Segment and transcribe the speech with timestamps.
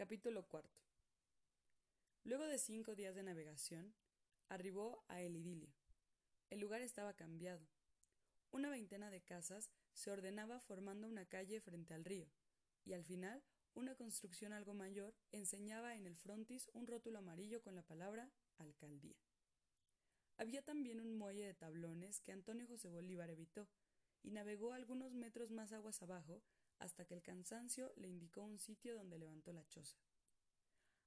[0.00, 0.80] Capítulo cuarto.
[2.24, 3.94] Luego de cinco días de navegación,
[4.48, 5.74] arribó a el idilio.
[6.48, 7.68] El lugar estaba cambiado.
[8.50, 12.30] Una veintena de casas se ordenaba formando una calle frente al río,
[12.86, 17.74] y al final una construcción algo mayor enseñaba en el frontis un rótulo amarillo con
[17.74, 19.18] la palabra alcaldía.
[20.38, 23.68] Había también un muelle de tablones que Antonio José Bolívar evitó,
[24.22, 26.42] y navegó algunos metros más aguas abajo
[26.80, 29.96] hasta que el cansancio le indicó un sitio donde levantó la choza.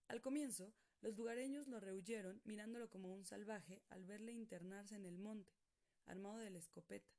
[0.07, 5.17] Al comienzo, los lugareños lo rehuyeron mirándolo como un salvaje al verle internarse en el
[5.17, 5.53] monte,
[6.05, 7.11] armado de la escopeta,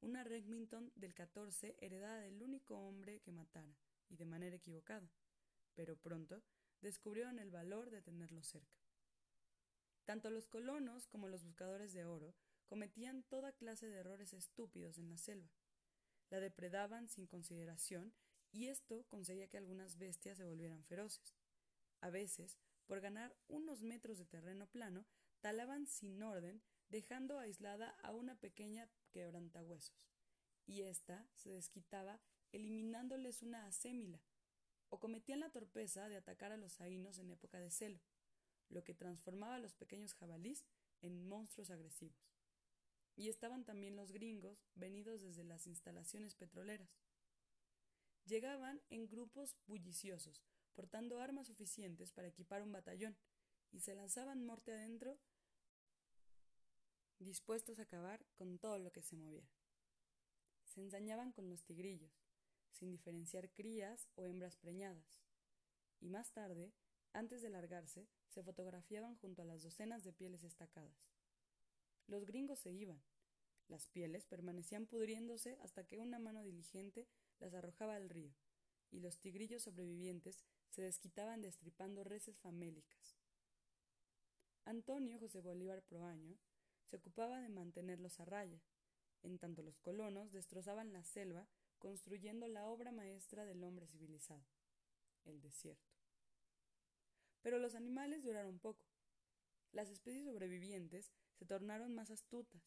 [0.00, 3.76] una Remington del 14 heredada del único hombre que matara,
[4.08, 5.10] y de manera equivocada,
[5.74, 6.42] pero pronto
[6.80, 8.78] descubrieron el valor de tenerlo cerca.
[10.04, 12.34] Tanto los colonos como los buscadores de oro
[12.66, 15.55] cometían toda clase de errores estúpidos en la selva.
[16.30, 18.12] La depredaban sin consideración
[18.52, 21.34] y esto conseguía que algunas bestias se volvieran feroces.
[22.00, 25.06] A veces, por ganar unos metros de terreno plano,
[25.40, 30.08] talaban sin orden, dejando aislada a una pequeña quebrantahuesos,
[30.66, 32.20] y ésta se desquitaba
[32.52, 34.20] eliminándoles una asémila,
[34.88, 38.00] o cometían la torpeza de atacar a los aínos en época de celo,
[38.68, 40.64] lo que transformaba a los pequeños jabalís
[41.02, 42.35] en monstruos agresivos.
[43.16, 47.00] Y estaban también los gringos, venidos desde las instalaciones petroleras.
[48.26, 53.16] Llegaban en grupos bulliciosos, portando armas suficientes para equipar un batallón,
[53.72, 55.18] y se lanzaban morte adentro,
[57.18, 59.48] dispuestos a acabar con todo lo que se moviera.
[60.64, 62.20] Se ensañaban con los tigrillos,
[62.70, 65.18] sin diferenciar crías o hembras preñadas,
[66.00, 66.74] y más tarde,
[67.12, 71.15] antes de largarse, se fotografiaban junto a las docenas de pieles estacadas.
[72.06, 73.02] Los gringos se iban.
[73.68, 77.08] Las pieles permanecían pudriéndose hasta que una mano diligente
[77.40, 78.32] las arrojaba al río,
[78.90, 83.18] y los tigrillos sobrevivientes se desquitaban destripando reses famélicas.
[84.64, 86.38] Antonio José Bolívar Proaño
[86.84, 88.60] se ocupaba de mantenerlos a raya,
[89.22, 91.48] en tanto los colonos destrozaban la selva
[91.78, 94.46] construyendo la obra maestra del hombre civilizado,
[95.24, 95.94] el desierto.
[97.42, 98.86] Pero los animales duraron poco.
[99.72, 102.62] Las especies sobrevivientes se tornaron más astutas,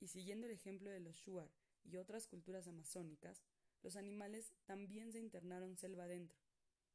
[0.00, 1.50] y siguiendo el ejemplo de los Shuar
[1.84, 3.42] y otras culturas amazónicas,
[3.82, 6.38] los animales también se internaron selva adentro,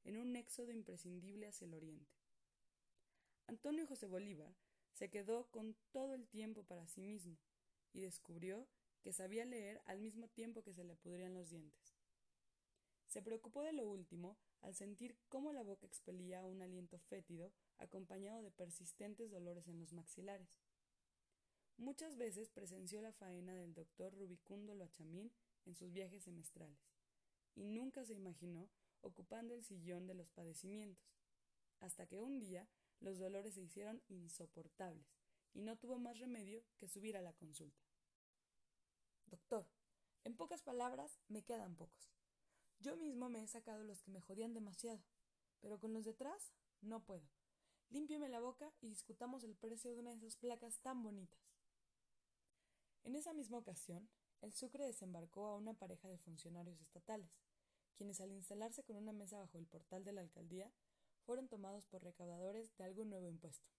[0.04, 2.12] en un éxodo imprescindible hacia el oriente.
[3.48, 4.54] Antonio José Bolívar
[4.94, 7.38] se quedó con todo el tiempo para sí mismo
[7.94, 8.68] y descubrió
[9.02, 11.94] que sabía leer al mismo tiempo que se le pudrían los dientes.
[13.08, 18.42] Se preocupó de lo último al sentir cómo la boca expelía un aliento fétido acompañado
[18.42, 20.63] de persistentes dolores en los maxilares.
[21.78, 25.32] Muchas veces presenció la faena del doctor Rubicundo Loachamín
[25.66, 26.80] en sus viajes semestrales,
[27.56, 28.70] y nunca se imaginó
[29.02, 31.18] ocupando el sillón de los padecimientos,
[31.80, 32.70] hasta que un día
[33.00, 35.18] los dolores se hicieron insoportables,
[35.54, 37.84] y no tuvo más remedio que subir a la consulta.
[39.26, 39.68] Doctor,
[40.24, 42.14] en pocas palabras, me quedan pocos.
[42.80, 45.04] Yo mismo me he sacado los que me jodían demasiado,
[45.60, 47.28] pero con los detrás no puedo.
[47.90, 51.53] Límpieme la boca y discutamos el precio de una de esas placas tan bonitas.
[53.04, 54.10] En esa misma ocasión,
[54.42, 57.32] el Sucre desembarcó a una pareja de funcionarios estatales,
[57.96, 60.72] quienes al instalarse con una mesa bajo el portal de la alcaldía
[61.26, 63.70] fueron tomados por recaudadores de algún nuevo impuesto.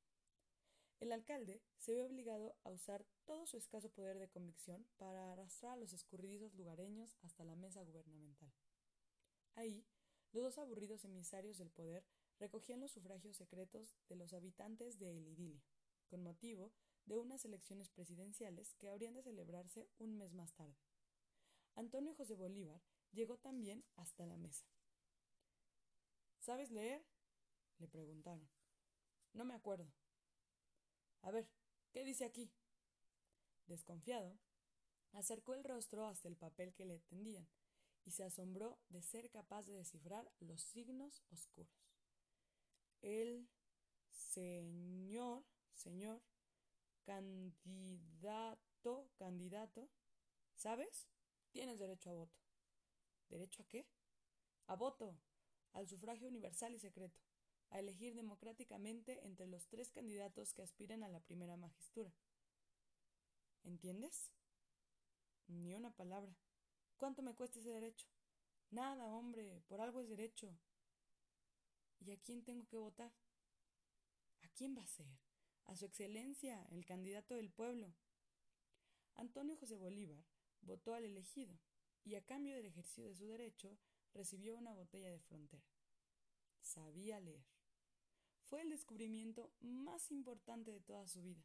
[1.01, 5.73] El alcalde se ve obligado a usar todo su escaso poder de convicción para arrastrar
[5.73, 8.53] a los escurridizos lugareños hasta la mesa gubernamental.
[9.55, 9.85] Ahí,
[10.33, 12.05] los dos aburridos emisarios del poder
[12.39, 15.63] recogían los sufragios secretos de los habitantes de El Idilio,
[16.09, 16.73] con motivo
[17.07, 20.77] de unas elecciones presidenciales que habrían de celebrarse un mes más tarde.
[21.75, 22.83] Antonio José Bolívar
[23.13, 24.67] llegó también hasta la mesa.
[26.39, 27.05] ¿Sabes leer?
[27.79, 28.49] le preguntaron.
[29.33, 29.93] No me acuerdo.
[31.23, 31.49] A ver,
[31.93, 32.53] ¿qué dice aquí?
[33.67, 34.39] Desconfiado,
[35.13, 37.49] acercó el rostro hasta el papel que le tendían
[38.05, 41.89] y se asombró de ser capaz de descifrar los signos oscuros.
[43.01, 43.49] El
[44.11, 46.23] señor, señor,
[47.05, 49.89] candidato, candidato,
[50.55, 51.09] ¿sabes?
[51.51, 52.39] Tienes derecho a voto.
[53.29, 53.87] ¿Derecho a qué?
[54.67, 55.17] A voto,
[55.73, 57.21] al sufragio universal y secreto
[57.75, 62.13] a elegir democráticamente entre los tres candidatos que aspiran a la primera magistura.
[63.65, 64.31] ¿Entiendes?
[65.49, 66.37] Ni una palabra.
[66.99, 68.07] ¿Cuánto me cuesta ese derecho?
[68.71, 70.57] Nada, hombre, por algo es derecho.
[71.99, 73.13] ¿Y a quién tengo que votar?
[74.43, 75.09] ¿A quién va a ser?
[75.67, 77.95] A su excelencia, el candidato del pueblo.
[79.15, 80.25] Antonio José Bolívar
[80.61, 81.59] votó al elegido
[82.05, 83.79] y a cambio del ejercicio de su derecho
[84.13, 85.65] recibió una botella de frontera.
[86.61, 87.45] sabía leer.
[88.43, 91.45] Fue el descubrimiento más importante de toda su vida.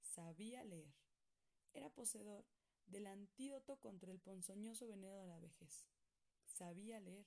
[0.00, 0.94] Sabía leer.
[1.72, 2.46] Era poseedor
[2.86, 5.86] del antídoto contra el ponzoñoso veneno de la vejez.
[6.44, 7.26] Sabía leer,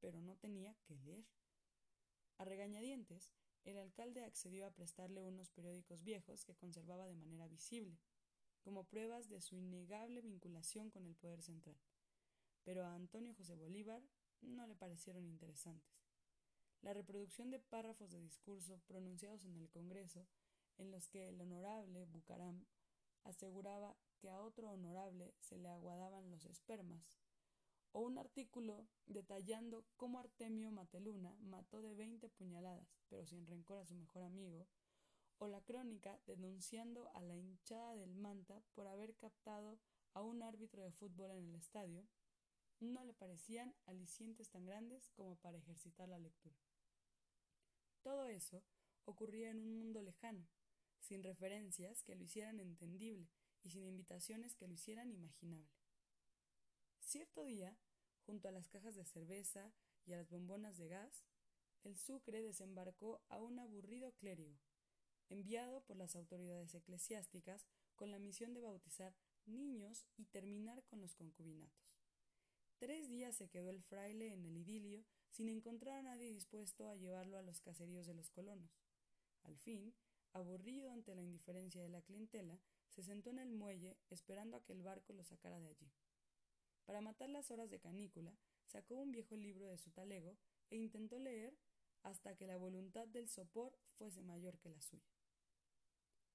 [0.00, 1.26] pero no tenía que leer.
[2.38, 3.34] A regañadientes,
[3.64, 7.98] el alcalde accedió a prestarle unos periódicos viejos que conservaba de manera visible,
[8.62, 11.78] como pruebas de su innegable vinculación con el poder central.
[12.64, 14.02] Pero a Antonio José Bolívar
[14.42, 16.00] no le parecieron interesantes.
[16.82, 20.26] La reproducción de párrafos de discurso pronunciados en el Congreso,
[20.78, 22.64] en los que el honorable Bucaram
[23.24, 27.02] aseguraba que a otro honorable se le aguadaban los espermas,
[27.92, 33.86] o un artículo detallando cómo Artemio Mateluna mató de veinte puñaladas, pero sin rencor a
[33.86, 34.66] su mejor amigo,
[35.38, 39.78] o la crónica denunciando a la hinchada del Manta por haber captado
[40.12, 42.06] a un árbitro de fútbol en el estadio,
[42.78, 46.56] no le parecían alicientes tan grandes como para ejercitar la lectura.
[48.02, 48.62] Todo eso
[49.04, 50.46] ocurría en un mundo lejano,
[50.98, 53.28] sin referencias que lo hicieran entendible
[53.62, 55.79] y sin invitaciones que lo hicieran imaginable.
[57.10, 57.76] Cierto día,
[58.24, 59.72] junto a las cajas de cerveza
[60.06, 61.24] y a las bombonas de gas,
[61.82, 64.56] el Sucre desembarcó a un aburrido clérigo,
[65.28, 67.66] enviado por las autoridades eclesiásticas
[67.96, 69.12] con la misión de bautizar
[69.44, 71.98] niños y terminar con los concubinatos.
[72.78, 76.94] Tres días se quedó el fraile en el idilio sin encontrar a nadie dispuesto a
[76.94, 78.84] llevarlo a los caseríos de los colonos.
[79.42, 79.96] Al fin,
[80.32, 84.74] aburrido ante la indiferencia de la clientela, se sentó en el muelle esperando a que
[84.74, 85.90] el barco lo sacara de allí.
[86.90, 90.36] Para matar las horas de canícula, sacó un viejo libro de su talego
[90.70, 91.56] e intentó leer
[92.02, 95.14] hasta que la voluntad del sopor fuese mayor que la suya.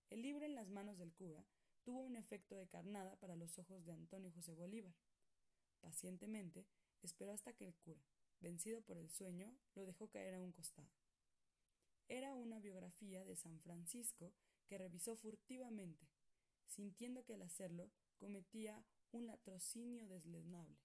[0.09, 1.45] El libro en las manos del cura
[1.83, 4.95] tuvo un efecto de carnada para los ojos de Antonio José Bolívar.
[5.81, 6.65] Pacientemente
[7.01, 8.05] esperó hasta que el cura,
[8.39, 10.87] vencido por el sueño, lo dejó caer a un costado.
[12.07, 14.33] Era una biografía de San Francisco
[14.67, 16.07] que revisó furtivamente,
[16.65, 20.77] sintiendo que al hacerlo cometía un latrocinio deslenable.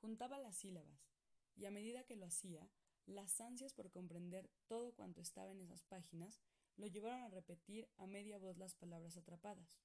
[0.00, 1.10] Juntaba las sílabas,
[1.56, 2.70] y a medida que lo hacía,
[3.06, 6.40] las ansias por comprender todo cuanto estaba en esas páginas
[6.76, 9.80] lo llevaron a repetir a media voz las palabras atrapadas.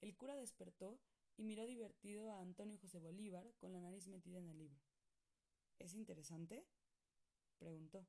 [0.00, 1.00] El cura despertó
[1.36, 4.80] y miró divertido a Antonio José Bolívar con la nariz metida en el libro.
[5.78, 6.66] ¿Es interesante?
[7.58, 8.06] preguntó.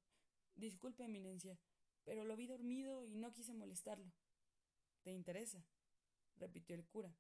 [0.56, 1.58] Disculpe, Eminencia,
[2.04, 4.12] pero lo vi dormido y no quise molestarlo.
[5.04, 5.66] ¿Te interesa?
[6.36, 7.16] repitió el cura,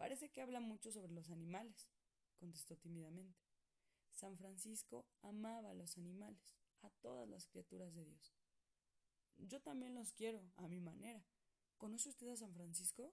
[0.00, 1.86] Parece que habla mucho sobre los animales,
[2.38, 3.38] contestó tímidamente.
[4.12, 8.34] San Francisco amaba a los animales, a todas las criaturas de Dios.
[9.36, 11.22] Yo también los quiero, a mi manera.
[11.76, 13.12] ¿Conoce usted a San Francisco?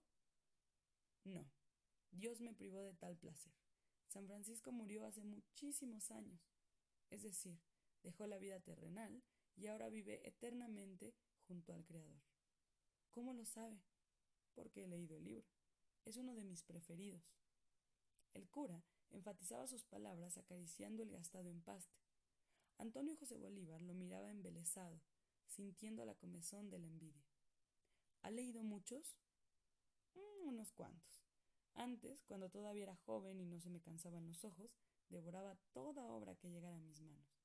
[1.25, 1.45] No.
[2.11, 3.51] Dios me privó de tal placer.
[4.07, 6.39] San Francisco murió hace muchísimos años.
[7.09, 7.59] Es decir,
[8.01, 9.21] dejó la vida terrenal
[9.57, 11.13] y ahora vive eternamente
[11.49, 12.21] junto al Creador.
[13.11, 13.77] ¿Cómo lo sabe?
[14.53, 15.56] Porque he leído el libro
[16.07, 17.35] es uno de mis preferidos.
[18.33, 21.97] El cura enfatizaba sus palabras acariciando el gastado empaste.
[22.77, 25.01] Antonio José Bolívar lo miraba embelesado,
[25.47, 27.25] sintiendo la comezón de la envidia.
[28.21, 29.17] ¿Ha leído muchos?
[30.13, 31.25] Mm, unos cuantos.
[31.73, 34.77] Antes, cuando todavía era joven y no se me cansaban los ojos,
[35.09, 37.43] devoraba toda obra que llegara a mis manos.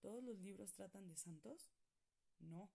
[0.00, 1.70] ¿Todos los libros tratan de santos?
[2.38, 2.70] No,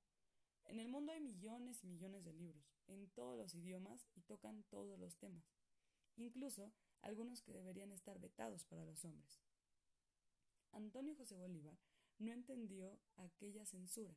[0.66, 4.64] en el mundo hay millones y millones de libros, en todos los idiomas y tocan
[4.64, 5.54] todos los temas,
[6.16, 9.42] incluso algunos que deberían estar vetados para los hombres.
[10.72, 11.78] Antonio José Bolívar
[12.20, 14.16] no entendió aquella censura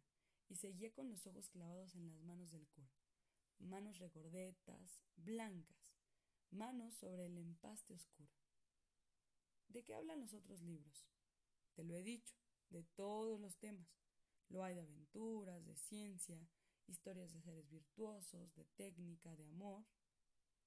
[0.49, 2.93] y seguía con los ojos clavados en las manos del cura,
[3.59, 5.97] manos regordetas, blancas,
[6.51, 8.31] manos sobre el empaste oscuro.
[9.69, 11.09] ¿De qué hablan los otros libros?
[11.75, 12.37] Te lo he dicho,
[12.71, 14.04] de todos los temas.
[14.49, 16.49] Lo hay de aventuras, de ciencia,
[16.87, 19.85] historias de seres virtuosos, de técnica, de amor.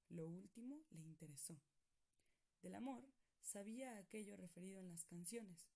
[0.09, 1.59] Lo último le interesó.
[2.61, 3.03] Del amor
[3.41, 5.69] sabía aquello referido en las canciones,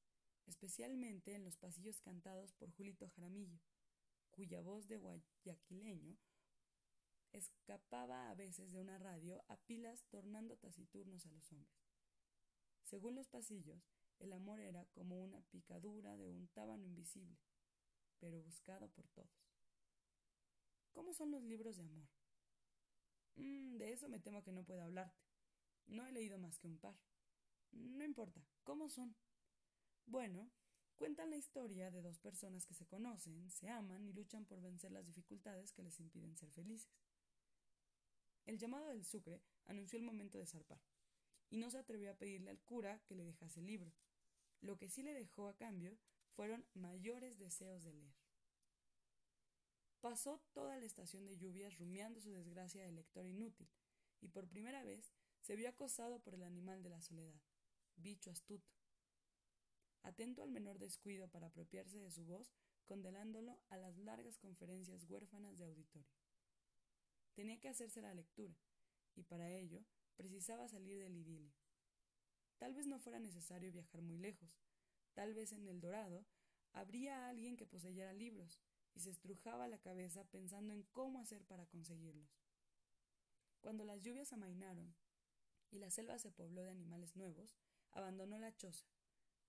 [0.45, 3.59] especialmente en los pasillos cantados por Julito Jaramillo,
[4.31, 6.17] cuya voz de guayaquileño
[7.31, 11.81] escapaba a veces de una radio a pilas tornando taciturnos a los hombres.
[12.83, 13.89] Según los pasillos,
[14.19, 17.37] el amor era como una picadura de un tábano invisible,
[18.21, 19.51] pero buscado por todos.
[20.91, 22.07] ¿Cómo son los libros de amor?
[23.35, 25.19] Mm, de eso me temo que no puedo hablarte.
[25.87, 26.95] No he leído más que un par.
[27.71, 29.15] No importa, ¿cómo son?
[30.05, 30.51] Bueno,
[30.95, 34.91] cuentan la historia de dos personas que se conocen, se aman y luchan por vencer
[34.91, 36.91] las dificultades que les impiden ser felices.
[38.45, 40.81] El llamado del Sucre anunció el momento de zarpar,
[41.49, 43.93] y no se atrevió a pedirle al cura que le dejase el libro.
[44.59, 45.97] Lo que sí le dejó a cambio
[46.35, 48.15] fueron mayores deseos de leer.
[50.01, 53.69] Pasó toda la estación de lluvias rumiando su desgracia de lector inútil,
[54.19, 57.41] y por primera vez se vio acosado por el animal de la soledad,
[57.95, 58.71] bicho astuto.
[60.03, 62.51] Atento al menor descuido para apropiarse de su voz,
[62.85, 66.11] condenándolo a las largas conferencias huérfanas de auditorio.
[67.33, 68.55] Tenía que hacerse la lectura,
[69.15, 69.85] y para ello
[70.15, 71.53] precisaba salir del idilio.
[72.57, 74.59] Tal vez no fuera necesario viajar muy lejos,
[75.13, 76.25] tal vez en el Dorado
[76.73, 78.61] habría alguien que poseyera libros,
[78.93, 82.41] y se estrujaba la cabeza pensando en cómo hacer para conseguirlos.
[83.61, 84.93] Cuando las lluvias amainaron
[85.69, 87.57] y la selva se pobló de animales nuevos,
[87.91, 88.87] abandonó la choza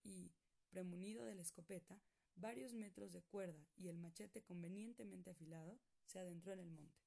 [0.05, 0.33] y,
[0.71, 2.01] premunido de la escopeta,
[2.35, 7.03] varios metros de cuerda y el machete convenientemente afilado, se adentró en el monte.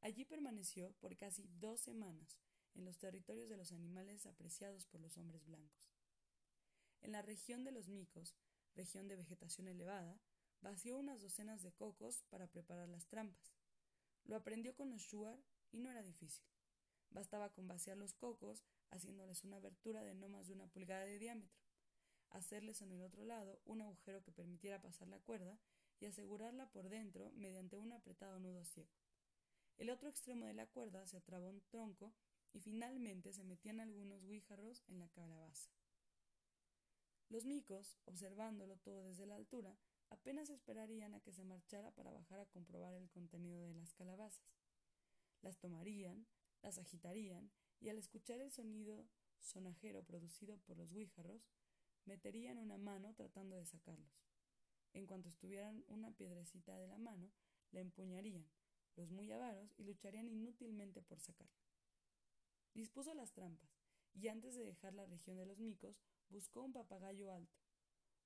[0.00, 2.38] Allí permaneció por casi dos semanas
[2.74, 5.97] en los territorios de los animales apreciados por los hombres blancos.
[7.02, 8.34] En la región de los micos,
[8.74, 10.18] región de vegetación elevada,
[10.60, 13.54] vació unas docenas de cocos para preparar las trampas.
[14.24, 15.38] Lo aprendió con los shuar
[15.70, 16.44] y no era difícil.
[17.10, 21.18] Bastaba con vaciar los cocos, haciéndoles una abertura de no más de una pulgada de
[21.18, 21.62] diámetro,
[22.30, 25.58] hacerles en el otro lado un agujero que permitiera pasar la cuerda
[26.00, 28.90] y asegurarla por dentro mediante un apretado nudo ciego.
[29.78, 32.12] El otro extremo de la cuerda se atraba un tronco
[32.52, 35.70] y finalmente se metían algunos guijarros en la calabaza.
[37.28, 39.76] Los micos, observándolo todo desde la altura,
[40.08, 44.62] apenas esperarían a que se marchara para bajar a comprobar el contenido de las calabazas.
[45.42, 46.26] Las tomarían,
[46.62, 49.06] las agitarían y al escuchar el sonido
[49.40, 51.50] sonajero producido por los guijarros,
[52.06, 54.24] meterían una mano tratando de sacarlos.
[54.94, 57.30] En cuanto estuvieran una piedrecita de la mano,
[57.70, 58.48] la empuñarían,
[58.96, 61.60] los muy avaros, y lucharían inútilmente por sacarla.
[62.74, 63.70] Dispuso las trampas,
[64.14, 67.58] y antes de dejar la región de los micos, buscó un papagayo alto,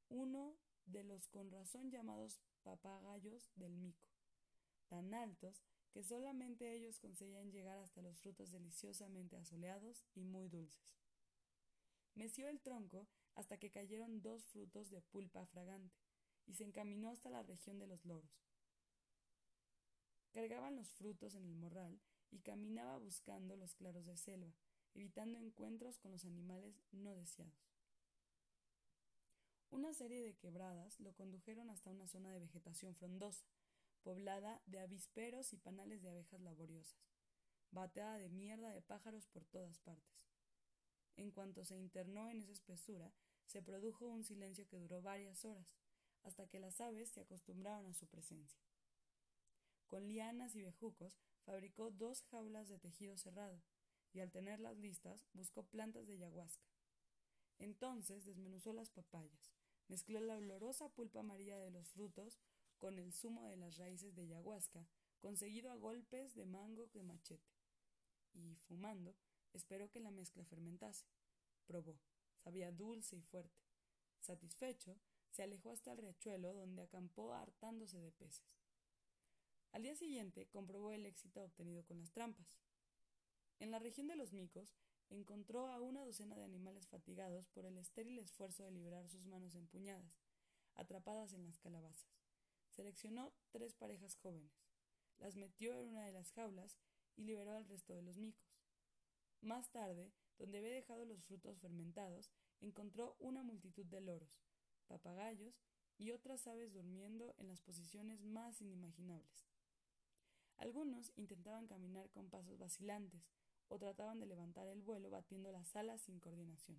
[0.09, 0.57] uno
[0.87, 4.07] de los con razón llamados papagayos del mico,
[4.89, 10.97] tan altos que solamente ellos conseguían llegar hasta los frutos deliciosamente asoleados y muy dulces.
[12.15, 15.97] Meció el tronco hasta que cayeron dos frutos de pulpa fragante,
[16.47, 18.49] y se encaminó hasta la región de los loros.
[20.33, 24.53] Cargaban los frutos en el morral y caminaba buscando los claros de selva,
[24.95, 27.72] evitando encuentros con los animales no deseados.
[29.73, 33.47] Una serie de quebradas lo condujeron hasta una zona de vegetación frondosa,
[34.03, 37.01] poblada de avisperos y panales de abejas laboriosas,
[37.71, 40.29] bateada de mierda de pájaros por todas partes.
[41.17, 43.15] En cuanto se internó en esa espesura,
[43.47, 45.75] se produjo un silencio que duró varias horas,
[46.23, 48.61] hasta que las aves se acostumbraron a su presencia.
[49.87, 53.63] Con lianas y bejucos fabricó dos jaulas de tejido cerrado,
[54.13, 56.69] y al tenerlas listas buscó plantas de ayahuasca.
[57.59, 59.55] Entonces desmenuzó las papayas,
[59.89, 62.41] mezcló la olorosa pulpa amarilla de los frutos
[62.79, 64.87] con el zumo de las raíces de ayahuasca,
[65.21, 67.53] conseguido a golpes de mango de machete.
[68.35, 69.15] Y, fumando,
[69.53, 71.07] esperó que la mezcla fermentase.
[71.67, 72.01] Probó.
[72.39, 73.63] Sabía dulce y fuerte.
[74.19, 74.99] Satisfecho,
[75.31, 78.53] se alejó hasta el riachuelo, donde acampó hartándose de peces.
[79.73, 82.59] Al día siguiente comprobó el éxito obtenido con las trampas.
[83.59, 84.75] En la región de los micos
[85.13, 89.55] encontró a una docena de animales fatigados por el estéril esfuerzo de liberar sus manos
[89.55, 90.23] empuñadas,
[90.75, 92.19] atrapadas en las calabazas.
[92.71, 94.65] Seleccionó tres parejas jóvenes,
[95.19, 96.79] las metió en una de las jaulas
[97.17, 98.57] y liberó al resto de los micos.
[99.43, 104.41] Más tarde, donde había dejado los frutos fermentados, encontró una multitud de loros,
[104.87, 105.63] papagayos
[105.99, 109.47] y otras aves durmiendo en las posiciones más inimaginables.
[110.57, 113.29] Algunos intentaban caminar con pasos vacilantes
[113.73, 116.79] o trataban de levantar el vuelo batiendo las alas sin coordinación.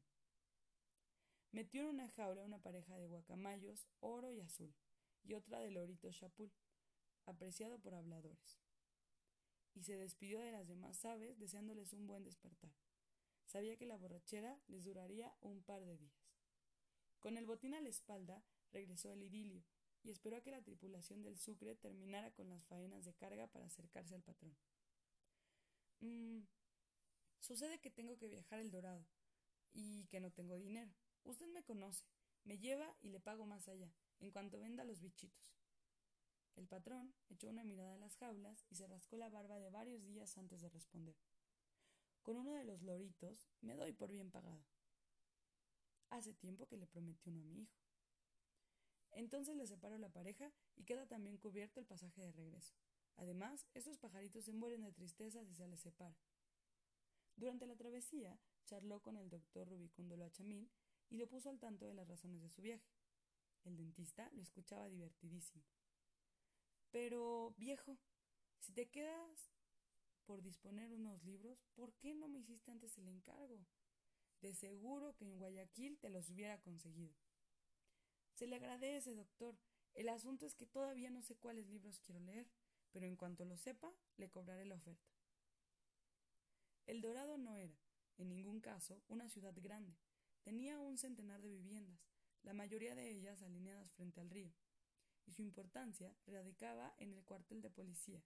[1.51, 4.71] Metió en una jaula una pareja de guacamayos oro y azul
[5.23, 6.51] y otra de lorito chapul,
[7.25, 8.59] apreciado por habladores.
[9.73, 12.71] Y se despidió de las demás aves deseándoles un buen despertar.
[13.45, 16.37] Sabía que la borrachera les duraría un par de días.
[17.19, 19.63] Con el botín a la espalda, regresó al idilio
[20.03, 23.65] y esperó a que la tripulación del Sucre terminara con las faenas de carga para
[23.65, 24.55] acercarse al patrón.
[27.43, 29.05] Sucede que tengo que viajar el Dorado
[29.73, 30.93] y que no tengo dinero.
[31.25, 32.05] Usted me conoce,
[32.45, 35.53] me lleva y le pago más allá en cuanto venda los bichitos.
[36.55, 40.05] El patrón echó una mirada a las jaulas y se rascó la barba de varios
[40.05, 41.17] días antes de responder.
[42.21, 44.63] Con uno de los loritos me doy por bien pagado.
[46.11, 47.75] Hace tiempo que le prometí uno a mi hijo.
[49.11, 52.73] Entonces le separo la pareja y queda también cubierto el pasaje de regreso.
[53.17, 56.15] Además, estos pajaritos se mueren de tristeza si se les separa.
[57.35, 60.69] Durante la travesía, charló con el doctor Rubicundo Loachamil
[61.09, 62.91] y lo puso al tanto de las razones de su viaje.
[63.63, 65.63] El dentista lo escuchaba divertidísimo.
[66.91, 67.97] Pero, viejo,
[68.59, 69.51] si te quedas
[70.25, 73.65] por disponer unos libros, ¿por qué no me hiciste antes el encargo?
[74.41, 77.15] De seguro que en Guayaquil te los hubiera conseguido.
[78.33, 79.57] Se le agradece, doctor.
[79.93, 82.49] El asunto es que todavía no sé cuáles libros quiero leer,
[82.91, 85.12] pero en cuanto lo sepa, le cobraré la oferta.
[86.85, 87.77] El Dorado no era,
[88.17, 89.95] en ningún caso, una ciudad grande.
[90.41, 92.09] Tenía un centenar de viviendas,
[92.43, 94.53] la mayoría de ellas alineadas frente al río,
[95.25, 98.21] y su importancia radicaba en el cuartel de policía,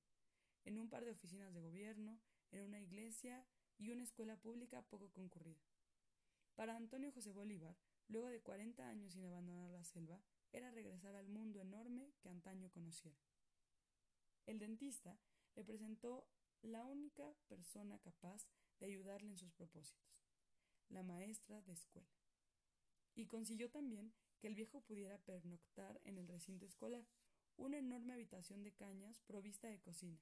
[0.66, 2.20] en un par de oficinas de gobierno,
[2.52, 3.46] en una iglesia
[3.78, 5.62] y una escuela pública poco concurrida.
[6.56, 10.20] Para Antonio José Bolívar, luego de cuarenta años sin abandonar la selva,
[10.52, 13.20] era regresar al mundo enorme que antaño conociera.
[14.48, 15.20] El dentista
[15.56, 16.28] le presentó
[16.62, 18.48] la única persona capaz
[18.80, 20.22] de ayudarle en sus propósitos,
[20.90, 22.10] la maestra de escuela.
[23.16, 27.06] Y consiguió también que el viejo pudiera pernoctar en el recinto escolar,
[27.58, 30.20] una enorme habitación de cañas provista de cocina,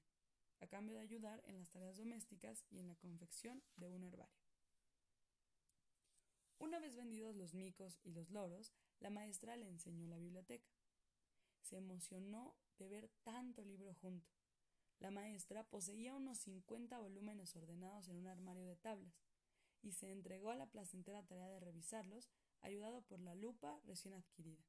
[0.60, 4.46] a cambio de ayudar en las tareas domésticas y en la confección de un herbario.
[6.58, 10.70] Una vez vendidos los micos y los loros, la maestra le enseñó la biblioteca.
[11.60, 14.35] Se emocionó de ver tanto libro junto.
[14.98, 19.22] La maestra poseía unos cincuenta volúmenes ordenados en un armario de tablas,
[19.82, 22.30] y se entregó a la placentera tarea de revisarlos,
[22.62, 24.64] ayudado por la lupa recién adquirida.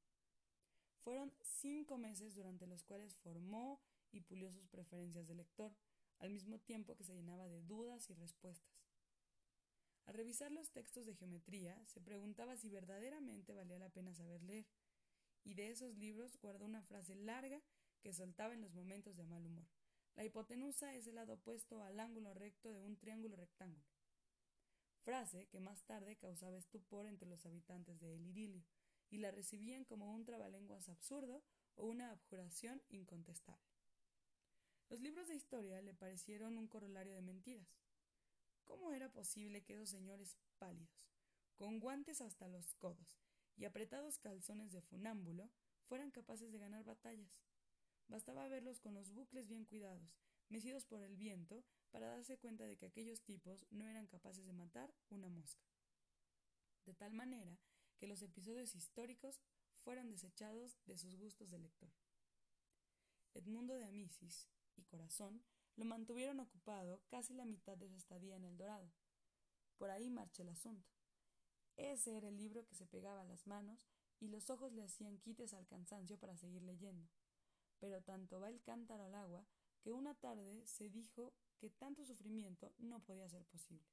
[1.02, 3.80] Fueron cinco meses durante los cuales formó
[4.12, 5.74] y pulió sus preferencias de lector,
[6.18, 8.84] al mismo tiempo que se llenaba de dudas y respuestas.
[10.04, 14.66] Al revisar los textos de geometría, se preguntaba si verdaderamente valía la pena saber leer,
[15.44, 17.62] y de esos libros guardó una frase larga
[18.00, 19.66] que soltaba en los momentos de mal humor.
[20.18, 23.86] La hipotenusa es el lado opuesto al ángulo recto de un triángulo rectángulo.
[25.04, 28.64] Frase que más tarde causaba estupor entre los habitantes de El Idilio,
[29.10, 31.44] y la recibían como un trabalenguas absurdo
[31.76, 33.62] o una abjuración incontestable.
[34.88, 37.68] Los libros de historia le parecieron un corolario de mentiras.
[38.64, 41.14] ¿Cómo era posible que esos señores pálidos,
[41.54, 43.20] con guantes hasta los codos
[43.56, 45.48] y apretados calzones de funámbulo,
[45.84, 47.47] fueran capaces de ganar batallas?
[48.08, 50.18] Bastaba verlos con los bucles bien cuidados,
[50.48, 54.52] mecidos por el viento, para darse cuenta de que aquellos tipos no eran capaces de
[54.52, 55.62] matar una mosca.
[56.86, 57.58] De tal manera
[57.98, 59.42] que los episodios históricos
[59.84, 61.90] fueron desechados de sus gustos de lector.
[63.34, 65.42] Edmundo de Amicis y Corazón
[65.76, 68.90] lo mantuvieron ocupado casi la mitad de su estadía en el Dorado.
[69.76, 70.90] Por ahí marcha el asunto.
[71.76, 73.86] Ese era el libro que se pegaba a las manos
[74.18, 77.08] y los ojos le hacían quites al cansancio para seguir leyendo.
[77.80, 79.46] Pero tanto va el cántaro al agua
[79.80, 83.86] que una tarde se dijo que tanto sufrimiento no podía ser posible,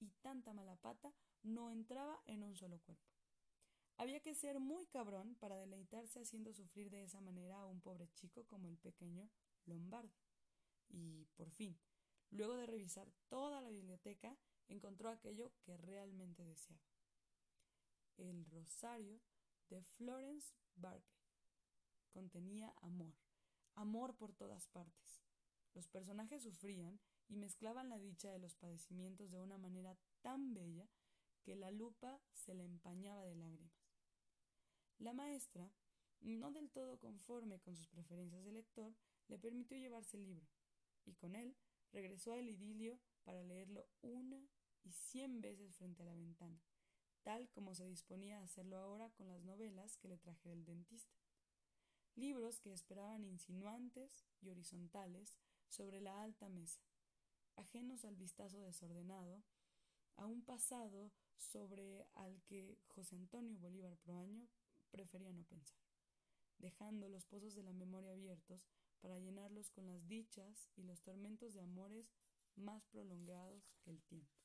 [0.00, 3.04] y tanta mala pata no entraba en un solo cuerpo.
[3.98, 8.08] Había que ser muy cabrón para deleitarse haciendo sufrir de esa manera a un pobre
[8.12, 9.30] chico como el pequeño
[9.64, 10.14] Lombardo.
[10.88, 11.78] Y, por fin,
[12.30, 14.36] luego de revisar toda la biblioteca,
[14.68, 16.84] encontró aquello que realmente deseaba.
[18.18, 19.20] El rosario
[19.70, 21.16] de Florence Barkley
[22.10, 23.14] contenía amor,
[23.76, 25.22] amor por todas partes.
[25.74, 30.88] Los personajes sufrían y mezclaban la dicha de los padecimientos de una manera tan bella
[31.42, 33.86] que la lupa se le empañaba de lágrimas.
[34.98, 35.70] La maestra,
[36.20, 38.94] no del todo conforme con sus preferencias de lector,
[39.28, 40.48] le permitió llevarse el libro,
[41.04, 41.56] y con él
[41.92, 44.48] regresó al idilio para leerlo una
[44.82, 46.62] y cien veces frente a la ventana,
[47.22, 51.25] tal como se disponía a hacerlo ahora con las novelas que le trajera el dentista
[52.16, 55.34] libros que esperaban insinuantes y horizontales
[55.68, 56.80] sobre la alta mesa,
[57.56, 59.42] ajenos al vistazo desordenado,
[60.16, 64.48] a un pasado sobre al que José Antonio Bolívar Proaño
[64.90, 65.78] prefería no pensar,
[66.58, 68.66] dejando los pozos de la memoria abiertos
[69.00, 72.14] para llenarlos con las dichas y los tormentos de amores
[72.56, 74.35] más prolongados que el tiempo.